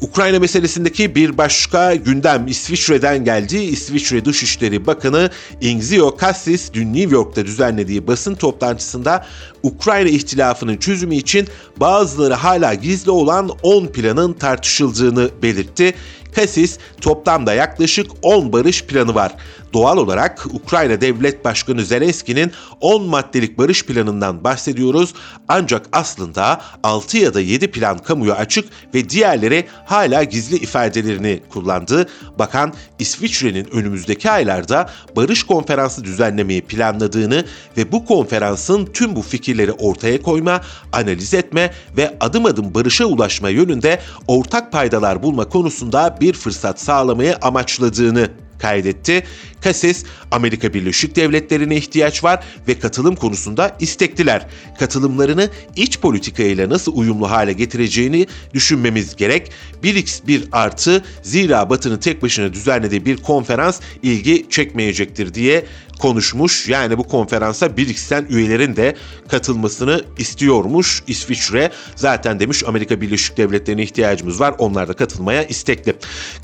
[0.02, 3.56] Ukrayna meselesindeki bir başka gündem İsviçre'den geldi.
[3.56, 9.26] İsviçre Dışişleri Bakanı Ingzio Cassis dün New York'ta düzenlediği basın toplantısında
[9.62, 15.94] Ukrayna ihtilafının çözümü için bazıları hala gizli olan 10 planın tartışıldığını belirtti.
[16.34, 19.32] Kasis toplamda yaklaşık 10 barış planı var.
[19.72, 25.14] Doğal olarak Ukrayna Devlet Başkanı Zelenski'nin 10 maddelik barış planından bahsediyoruz.
[25.48, 32.08] Ancak aslında 6 ya da 7 plan kamuya açık ve diğerleri hala gizli ifadelerini kullandı.
[32.38, 37.44] Bakan İsviçre'nin önümüzdeki aylarda barış konferansı düzenlemeyi planladığını
[37.76, 40.60] ve bu konferansın tüm bu fikirleri ortaya koyma,
[40.92, 47.36] analiz etme ve adım adım barışa ulaşma yönünde ortak paydalar bulma konusunda bir fırsat sağlamayı
[47.42, 48.28] amaçladığını
[48.62, 49.24] kaydetti.
[49.62, 54.46] Kases, Amerika Birleşik Devletleri'ne ihtiyaç var ve katılım konusunda istekliler.
[54.78, 59.52] Katılımlarını iç politika ile nasıl uyumlu hale getireceğini düşünmemiz gerek.
[59.82, 65.64] 1x1 artı zira Batı'nın tek başına düzenlediği bir konferans ilgi çekmeyecektir diye
[66.02, 66.68] konuşmuş.
[66.68, 68.96] Yani bu konferansa BRICS'ten üyelerin de
[69.28, 71.70] katılmasını istiyormuş İsviçre.
[71.96, 74.54] Zaten demiş Amerika Birleşik Devletleri'ne ihtiyacımız var.
[74.58, 75.94] Onlar da katılmaya istekli.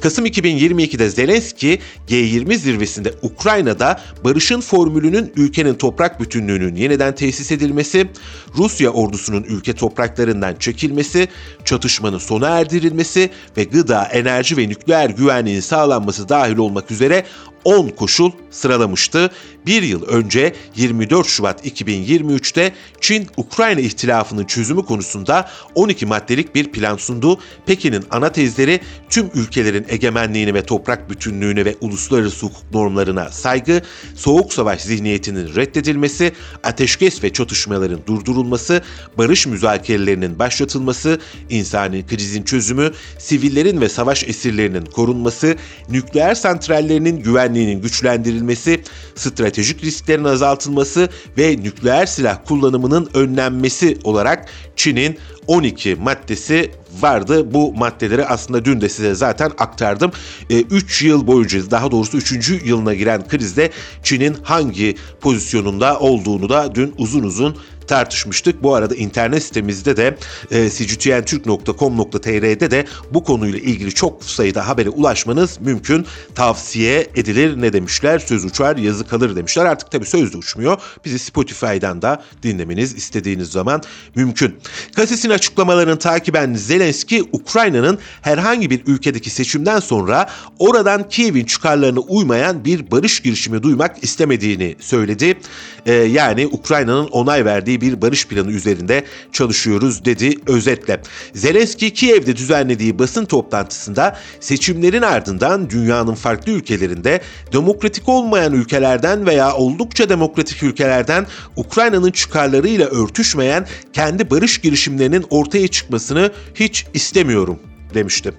[0.00, 1.78] Kasım 2022'de Zelenski
[2.08, 8.08] G20 zirvesinde Ukrayna'da barışın formülünün ülkenin toprak bütünlüğünün yeniden tesis edilmesi,
[8.56, 11.28] Rusya ordusunun ülke topraklarından çekilmesi,
[11.64, 17.24] çatışmanın sona erdirilmesi ve gıda, enerji ve nükleer güvenliğin sağlanması dahil olmak üzere
[17.64, 19.30] 10 koşul sıralamıştı.
[19.66, 26.96] Bir yıl önce 24 Şubat 2023'te Çin Ukrayna ihtilafının çözümü konusunda 12 maddelik bir plan
[26.96, 27.38] sundu.
[27.66, 33.82] Pekin'in ana tezleri tüm ülkelerin egemenliğini ve toprak bütünlüğüne ve uluslararası hukuk normlarına saygı,
[34.14, 36.32] soğuk savaş zihniyetinin reddedilmesi,
[36.64, 38.82] ateşkes ve çatışmaların durdurulması,
[39.18, 45.56] barış müzakerelerinin başlatılması, insani krizin çözümü, sivillerin ve savaş esirlerinin korunması,
[45.90, 48.80] nükleer santrallerinin güvenliğinin güçlendirilmesi,
[49.14, 51.08] stratejik risklerin azaltılması
[51.38, 56.70] ve nükleer silah kullanımının önlenmesi olarak Çin'in 12 maddesi
[57.00, 57.54] vardı.
[57.54, 60.10] Bu maddeleri aslında dün de size zaten aktardım.
[60.50, 62.50] 3 e, yıl boyunca daha doğrusu 3.
[62.64, 63.70] yılına giren krizde
[64.02, 67.56] Çin'in hangi pozisyonunda olduğunu da dün uzun uzun
[67.88, 68.62] tartışmıştık.
[68.62, 70.16] Bu arada internet sitemizde de
[70.50, 76.06] e, cgtntürk.com.tr'de de bu konuyla ilgili çok sayıda habere ulaşmanız mümkün.
[76.34, 78.18] Tavsiye edilir ne demişler?
[78.18, 79.64] Söz uçar yazı kalır demişler.
[79.64, 80.80] Artık tabii söz de uçmuyor.
[81.04, 83.82] Bizi Spotify'dan da dinlemeniz istediğiniz zaman
[84.14, 84.56] mümkün.
[84.96, 92.90] Kasis'in açıklamalarını takiben Zelenski, Ukrayna'nın herhangi bir ülkedeki seçimden sonra oradan Kiev'in çıkarlarına uymayan bir
[92.90, 95.38] barış girişimi duymak istemediğini söyledi.
[95.86, 101.00] Ee, yani Ukrayna'nın onay verdiği bir barış planı üzerinde çalışıyoruz dedi özetle.
[101.34, 107.20] Zelenski Kiev'de düzenlediği basın toplantısında seçimlerin ardından dünyanın farklı ülkelerinde
[107.52, 116.30] demokratik olmayan ülkelerden veya oldukça demokratik ülkelerden Ukrayna'nın çıkarlarıyla örtüşmeyen kendi barış girişimlerinin ortaya çıkmasını
[116.54, 117.58] hiç istemiyorum
[117.94, 118.32] demişti.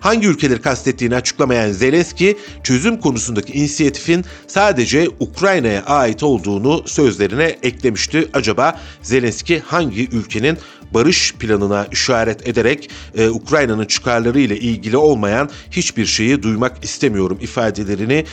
[0.00, 8.28] Hangi ülkeleri kastettiğini açıklamayan Zelenski, çözüm konusundaki inisiyatifin sadece Ukrayna'ya ait olduğunu sözlerine eklemişti.
[8.32, 10.58] Acaba Zelenski hangi ülkenin
[10.94, 18.24] barış planına işaret ederek e, Ukrayna'nın çıkarları ile ilgili olmayan hiçbir şeyi duymak istemiyorum ifadelerini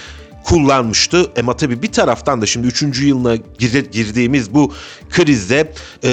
[0.44, 1.32] kullanmıştı.
[1.40, 3.02] Ama tabii bir taraftan da şimdi 3.
[3.02, 3.36] yılına
[3.92, 4.74] girdiğimiz bu
[5.10, 5.60] krizde
[6.04, 6.10] e,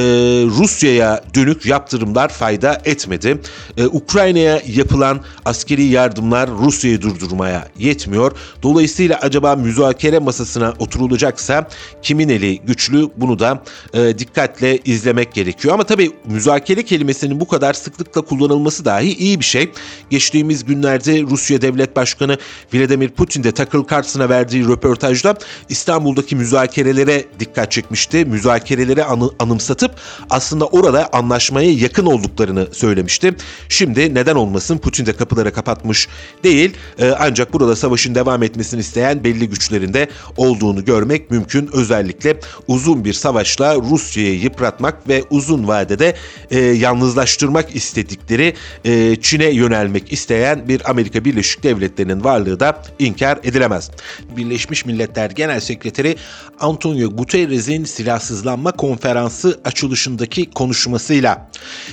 [0.47, 3.41] Rusya'ya dönük yaptırımlar fayda etmedi.
[3.77, 8.33] E, Ukrayna'ya yapılan askeri yardımlar Rusya'yı durdurmaya yetmiyor.
[8.63, 11.69] Dolayısıyla acaba müzakere masasına oturulacaksa
[12.03, 13.63] kimin eli güçlü bunu da
[13.95, 15.75] e, dikkatle izlemek gerekiyor.
[15.75, 19.71] Ama tabii müzakere kelimesinin bu kadar sıklıkla kullanılması dahi iyi bir şey.
[20.11, 22.39] Geçtiğimiz günlerde Rusya Devlet Başkanı
[22.75, 23.87] Vladimir Putin de Tucker
[24.21, 25.35] Carlson'a verdiği röportajda
[25.69, 28.25] İstanbul'daki müzakerelere dikkat çekmişti.
[28.25, 29.95] Müzakerelere anı, anımsatıp
[30.31, 33.35] aslında orada anlaşmaya yakın olduklarını söylemişti.
[33.69, 36.09] Şimdi neden olmasın Putin de kapıları kapatmış
[36.45, 41.71] değil e, ancak burada savaşın devam etmesini isteyen belli güçlerinde olduğunu görmek mümkün.
[41.73, 46.17] Özellikle uzun bir savaşla Rusya'yı yıpratmak ve uzun vadede
[46.51, 48.55] e, yalnızlaştırmak istedikleri
[48.85, 53.91] e, Çin'e yönelmek isteyen bir Amerika Birleşik Devletleri'nin varlığı da inkar edilemez.
[54.37, 56.17] Birleşmiş Milletler Genel Sekreteri
[56.61, 61.51] Antonio Guterres'in silahsızlanma konferansı açılışındaki konuşmasıyla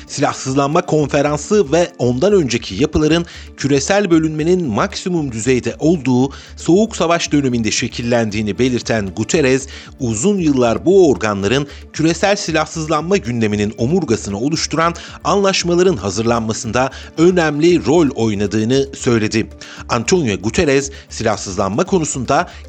[0.08, 3.25] silahsızlanma konferansı ve ondan önceki yapıların
[3.58, 9.67] küresel bölünmenin maksimum düzeyde olduğu soğuk savaş döneminde şekillendiğini belirten Guterres,
[9.99, 19.49] uzun yıllar bu organların küresel silahsızlanma gündeminin omurgasını oluşturan anlaşmaların hazırlanmasında önemli rol oynadığını söyledi.
[19.89, 22.07] Antonio Guterres, silahsızlanma konusunda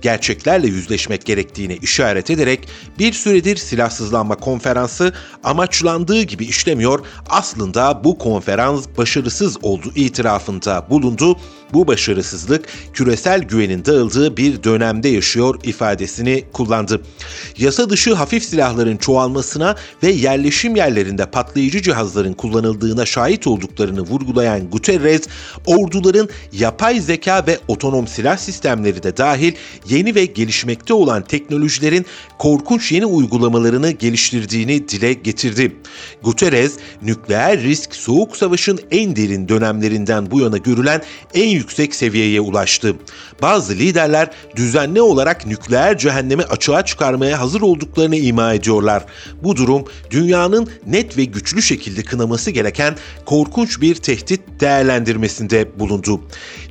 [0.03, 5.13] gerçeklerle yüzleşmek gerektiğini işaret ederek bir süredir silahsızlanma konferansı
[5.45, 11.37] amaçlandığı gibi işlemiyor, aslında bu konferans başarısız olduğu itirafında bulundu.
[11.73, 17.03] Bu başarısızlık küresel güvenin dağıldığı bir dönemde yaşıyor ifadesini kullandı.
[17.59, 25.23] Yasa dışı hafif silahların çoğalmasına ve yerleşim yerlerinde patlayıcı cihazların kullanıldığına şahit olduklarını vurgulayan Guterres,
[25.67, 29.53] orduların yapay zeka ve otonom silah sistemleri de dahil
[29.89, 32.07] yeni ve gelişmekte olan teknolojilerin
[32.39, 35.77] korkunç yeni uygulamalarını geliştirdiğini dile getirdi.
[36.23, 41.03] Guterres, nükleer risk soğuk savaşın en derin dönemlerinden bu yana görülen
[41.35, 42.97] en yüksek seviyeye ulaştı.
[43.43, 49.05] Bazı liderler düzenli olarak nükleer cehennemi açığa çıkarmaya hazır olduklarını ima ediyorlar.
[49.43, 52.97] Bu durum dünyanın net ve güçlü şekilde kınaması gereken
[53.27, 56.21] korkunç bir tehdit değerlendirmesinde bulundu.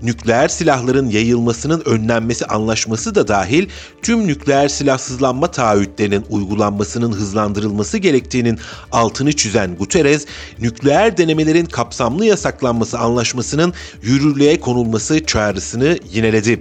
[0.02, 3.70] Nükleer silahların yayılmasının önlenmesi anlaşması da dahil
[4.02, 8.60] tüm nükleer silahsızlanma taahhütlerinin uygulanmasının hızlandırılması gerektiğinin
[8.92, 10.26] altını çizen Guterres,
[10.60, 16.57] nükleer denemelerin kapsamlı yasaklanması anlaşmasının yürürlüğe konulması çağrısını yineledi.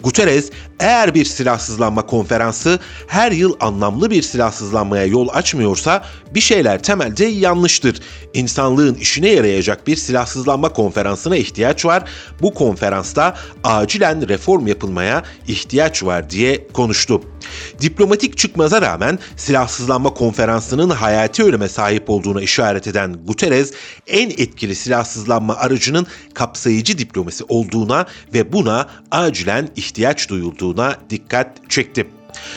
[0.00, 7.24] Guterres, eğer bir silahsızlanma konferansı her yıl anlamlı bir silahsızlanmaya yol açmıyorsa bir şeyler temelde
[7.24, 8.00] yanlıştır.
[8.34, 12.04] İnsanlığın işine yarayacak bir silahsızlanma konferansına ihtiyaç var.
[12.42, 17.22] Bu konferansta acilen reform yapılmaya ihtiyaç var diye konuştu.
[17.80, 23.72] Diplomatik çıkmaza rağmen silahsızlanma konferansının hayati öneme sahip olduğuna işaret eden Guterres,
[24.06, 30.30] en etkili silahsızlanma aracının kapsayıcı diplomasi olduğuna ve buna acilen ihtiyaç
[30.70, 32.06] duyulduğuna dikkat çekti.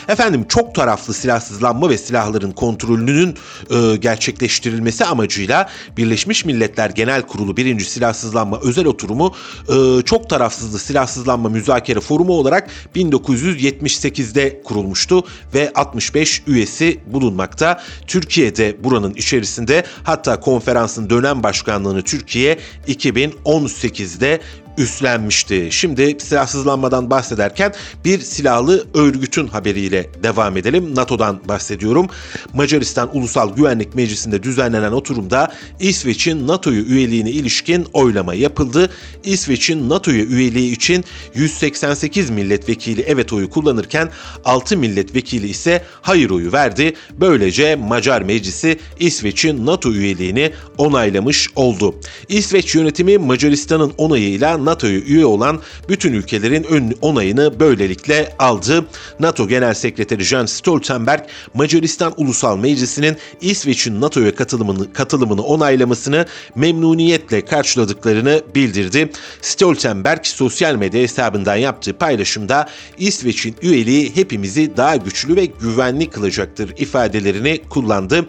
[0.08, 3.34] Efendim çok taraflı silahsızlanma ve silahların kontrolünün
[3.70, 7.80] e, gerçekleştirilmesi amacıyla Birleşmiş Milletler Genel Kurulu 1.
[7.80, 9.34] Silahsızlanma Özel Oturumu
[9.68, 15.24] e, çok tarafsızlı silahsızlanma müzakere forumu olarak 1978'de kurulmuştu
[15.54, 17.82] ve 65 üyesi bulunmakta.
[18.06, 24.40] Türkiye'de buranın içerisinde hatta konferansın dönem başkanlığını Türkiye 2018'de
[24.78, 25.68] üstlenmişti.
[25.70, 30.94] Şimdi silahsızlanmadan bahsederken bir silahlı örgütün haberiyle devam edelim.
[30.94, 32.06] NATO'dan bahsediyorum.
[32.54, 38.90] Macaristan Ulusal Güvenlik Meclisi'nde düzenlenen oturumda İsveç'in NATO'yu üyeliğine ilişkin oylama yapıldı.
[39.24, 44.10] İsveç'in NATO'ya üyeliği için 188 milletvekili evet oyu kullanırken
[44.44, 46.94] 6 milletvekili ise hayır oyu verdi.
[47.20, 51.94] Böylece Macar Meclisi İsveç'in NATO üyeliğini onaylamış oldu.
[52.28, 58.86] İsveç yönetimi Macaristan'ın onayıyla NATO'ya üye olan bütün ülkelerin ön onayını böylelikle aldı.
[59.20, 61.20] NATO Genel Sekreteri Jens Stoltenberg,
[61.54, 69.10] Macaristan Ulusal Meclisi'nin İsveç'in NATO'ya katılımını, katılımını onaylamasını memnuniyetle karşıladıklarını bildirdi.
[69.40, 77.60] Stoltenberg sosyal medya hesabından yaptığı paylaşımda İsveç'in üyeliği hepimizi daha güçlü ve güvenli kılacaktır ifadelerini
[77.68, 78.26] kullandı.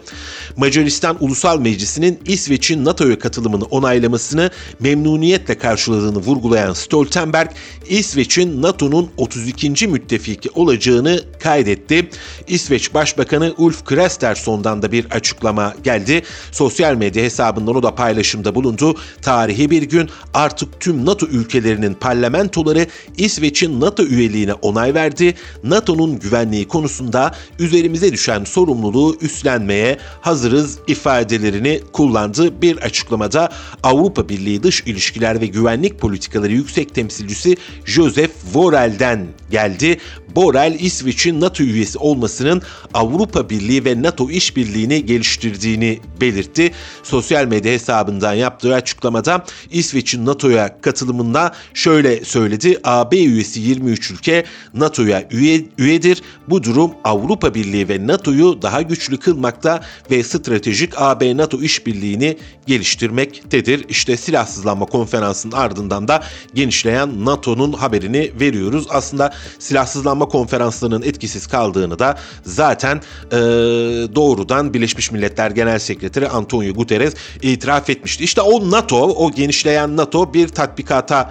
[0.56, 7.50] Macaristan Ulusal Meclisi'nin İsveç'in NATO'ya katılımını onaylamasını memnuniyetle karşıladığını vurgulayan Stoltenberg,
[7.88, 9.86] İsveç'in NATO'nun 32.
[9.86, 12.10] müttefiki olacağını kaydetti.
[12.48, 16.22] İsveç Başbakanı Ulf Kristersson'dan da bir açıklama geldi.
[16.52, 18.96] Sosyal medya hesabından o da paylaşımda bulundu.
[19.22, 22.86] Tarihi bir gün artık tüm NATO ülkelerinin parlamentoları
[23.16, 25.34] İsveç'in NATO üyeliğine onay verdi.
[25.64, 32.62] NATO'nun güvenliği konusunda üzerimize düşen sorumluluğu üstlenmeye hazırız ifadelerini kullandı.
[32.62, 33.48] Bir açıklamada
[33.82, 39.98] Avrupa Birliği Dış İlişkiler ve Güvenlik Politikaları Yüksek Temsilcisi Joseph Borrell'den geldi.
[40.36, 42.62] Borrell, İsveç'in NATO üyesi olmasının
[42.94, 46.72] Avrupa Birliği ve NATO işbirliğini geliştirdiğini belirtti.
[47.02, 52.80] Sosyal medya hesabından yaptığı açıklamada İsveç'in NATO'ya katılımında şöyle söyledi.
[52.84, 56.22] AB üyesi 23 ülke NATO'ya üye, üyedir.
[56.48, 59.80] Bu durum Avrupa Birliği ve NATO'yu daha güçlü kılmakta
[60.10, 62.36] ve stratejik AB-NATO işbirliğini
[62.66, 63.84] geliştirmektedir.
[63.88, 66.22] İşte silahsızlanma konferansının ardından da
[66.54, 68.86] genişleyen NATO'nun haberini veriyoruz.
[68.90, 73.36] Aslında silahsızlanma konferanslarının etkisiz kaldığını da zaten e,
[74.14, 78.24] doğrudan Birleşmiş Milletler Genel Sekreteri Antonio Guterres itiraf etmişti.
[78.24, 81.30] İşte o NATO, o genişleyen NATO bir tatbikata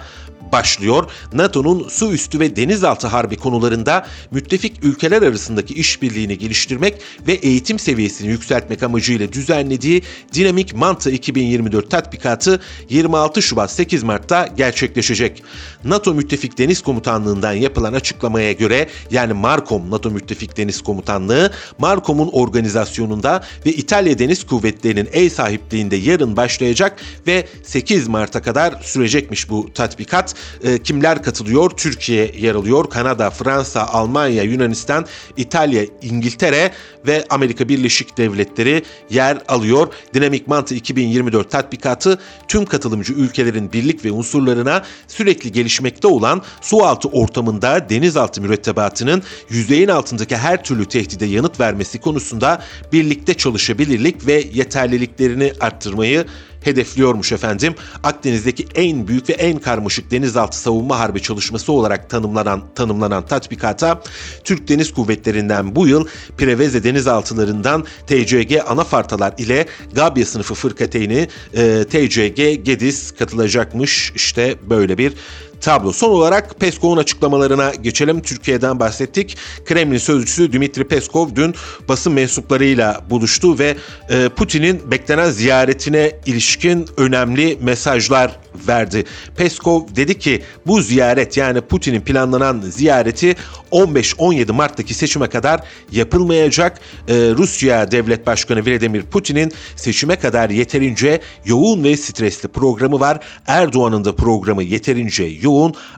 [0.52, 1.10] başlıyor.
[1.32, 6.94] NATO'nun su üstü ve denizaltı harbi konularında müttefik ülkeler arasındaki işbirliğini geliştirmek
[7.26, 10.02] ve eğitim seviyesini yükseltmek amacıyla düzenlediği
[10.34, 15.42] Dinamik Manta 2024 tatbikatı 26 Şubat 8 Mart'ta gerçekleşecek.
[15.84, 23.44] NATO Müttefik Deniz Komutanlığı'ndan yapılan açıklamaya göre yani Markom NATO Müttefik Deniz Komutanlığı Markom'un organizasyonunda
[23.66, 30.34] ve İtalya Deniz Kuvvetleri'nin ev sahipliğinde yarın başlayacak ve 8 Mart'a kadar sürecekmiş bu tatbikat.
[30.64, 31.70] E, kimler katılıyor?
[31.70, 32.90] Türkiye yer alıyor.
[32.90, 36.72] Kanada, Fransa, Almanya, Yunanistan, İtalya, İngiltere
[37.06, 39.88] ve Amerika Birleşik Devletleri yer alıyor.
[40.14, 42.18] Dinamik Mantı 2024 tatbikatı
[42.48, 49.88] tüm katılımcı ülkelerin birlik ve unsurlarına sürekli gelişmekte olan su altı ortamında denizaltı mürettebatının yüzeyin
[49.88, 56.26] altındaki her türlü tehdide yanıt vermesi konusunda birlikte çalışabilirlik ve yeterliliklerini arttırmayı
[56.60, 57.74] hedefliyormuş efendim.
[58.02, 64.02] Akdeniz'deki en büyük ve en karmaşık denizaltı savunma harbi çalışması olarak tanımlanan tanımlanan tatbikata
[64.44, 66.06] Türk Deniz Kuvvetleri'nden bu yıl
[66.38, 74.12] Preveze denizaltılarından TCG Anafartalar ile Gabya sınıfı fırkateyni e, TCG Gediz katılacakmış.
[74.14, 75.12] İşte böyle bir
[75.66, 75.92] tablo.
[75.92, 78.20] Son olarak Peskov'un açıklamalarına geçelim.
[78.20, 79.36] Türkiye'den bahsettik.
[79.64, 81.54] Kremlin sözcüsü Dmitri Peskov dün
[81.88, 83.76] basın mensuplarıyla buluştu ve
[84.10, 88.38] e, Putin'in beklenen ziyaretine ilişkin önemli mesajlar
[88.68, 89.04] verdi.
[89.36, 93.36] Peskov dedi ki bu ziyaret yani Putin'in planlanan ziyareti
[93.72, 95.60] 15-17 Mart'taki seçime kadar
[95.92, 96.80] yapılmayacak.
[97.08, 103.18] Ee, Rusya Devlet Başkanı Vladimir Putin'in seçime kadar yeterince yoğun ve stresli programı var.
[103.46, 105.55] Erdoğan'ın da programı yeterince yoğun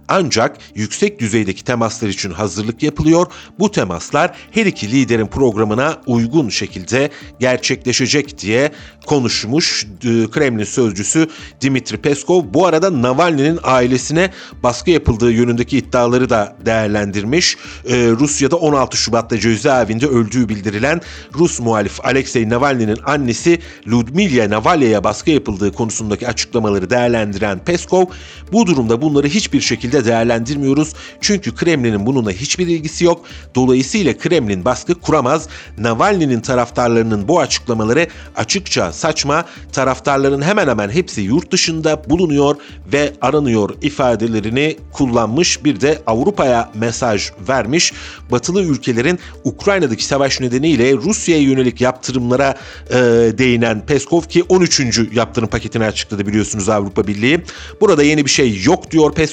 [0.08, 3.26] ancak yüksek düzeydeki temaslar için hazırlık yapılıyor.
[3.58, 8.72] Bu temaslar her iki liderin programına uygun şekilde gerçekleşecek diye
[9.06, 11.28] konuşmuş e, Kremlin sözcüsü
[11.60, 12.44] Dimitri Peskov.
[12.54, 14.30] Bu arada Navalny'nin ailesine
[14.62, 17.56] baskı yapıldığı yönündeki iddiaları da değerlendirmiş.
[17.88, 21.00] Ee, Rusya'da 16 Şubat'ta cezaevinde öldüğü bildirilen
[21.34, 28.04] Rus muhalif Alexei Navalny'nin annesi Ludmila Navalya'ya baskı yapıldığı konusundaki açıklamaları değerlendiren Peskov,
[28.52, 30.94] bu durumda bunları hiçbir şekilde değerlendirmiyoruz.
[31.20, 33.24] Çünkü Kremlin'in bununla hiçbir ilgisi yok.
[33.54, 35.48] Dolayısıyla Kremlin baskı kuramaz.
[35.78, 39.44] Navalny'nin taraftarlarının bu açıklamaları açıkça saçma.
[39.72, 42.56] Taraftarların hemen hemen hepsi yurt dışında bulunuyor
[42.92, 45.64] ve aranıyor ifadelerini kullanmış.
[45.64, 47.92] Bir de Avrupa'ya mesaj vermiş.
[48.30, 52.54] Batılı ülkelerin Ukrayna'daki savaş nedeniyle Rusya'ya yönelik yaptırımlara
[52.90, 52.94] e,
[53.38, 55.00] değinen Peskov ki 13.
[55.12, 57.40] yaptırım paketini açıkladı biliyorsunuz Avrupa Birliği.
[57.80, 59.27] Burada yeni bir şey yok diyor Peskov.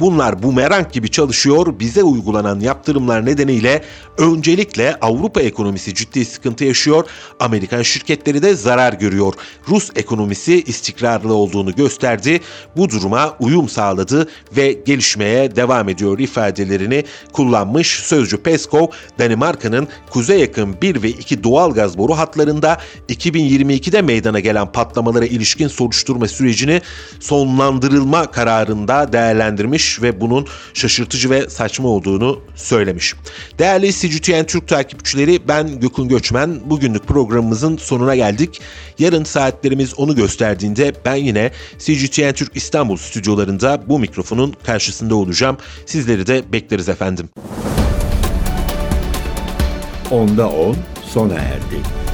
[0.00, 1.78] Bunlar bumerang gibi çalışıyor.
[1.78, 3.82] Bize uygulanan yaptırımlar nedeniyle
[4.18, 7.04] öncelikle Avrupa ekonomisi ciddi sıkıntı yaşıyor.
[7.40, 9.34] Amerikan şirketleri de zarar görüyor.
[9.68, 12.40] Rus ekonomisi istikrarlı olduğunu gösterdi.
[12.76, 17.88] Bu duruma uyum sağladı ve gelişmeye devam ediyor ifadelerini kullanmış.
[17.88, 18.86] Sözcü Peskov,
[19.18, 22.78] Danimarka'nın kuzey yakın 1 ve 2 doğal gaz boru hatlarında
[23.08, 26.80] 2022'de meydana gelen patlamalara ilişkin soruşturma sürecini
[27.20, 33.14] sonlandırılma kararında değerlendirmiş ve bunun şaşırtıcı ve saçma olduğunu söylemiş.
[33.58, 36.60] Değerli CGTN Türk takipçileri ben Gökün Göçmen.
[36.64, 38.60] Bugünlük programımızın sonuna geldik.
[38.98, 45.56] Yarın saatlerimiz onu gösterdiğinde ben yine CGTN Türk İstanbul stüdyolarında bu mikrofonun karşısında olacağım.
[45.86, 47.28] Sizleri de bekleriz efendim.
[50.10, 50.76] Onda 10
[51.12, 52.05] sona erdi.